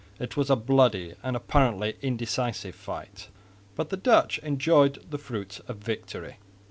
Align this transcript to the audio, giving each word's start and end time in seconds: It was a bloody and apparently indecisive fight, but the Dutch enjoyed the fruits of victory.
It 0.19 0.35
was 0.35 0.49
a 0.49 0.55
bloody 0.55 1.13
and 1.21 1.35
apparently 1.35 1.95
indecisive 2.01 2.73
fight, 2.73 3.27
but 3.75 3.89
the 3.91 3.97
Dutch 3.97 4.39
enjoyed 4.39 5.03
the 5.11 5.19
fruits 5.19 5.59
of 5.67 5.77
victory. 5.77 6.37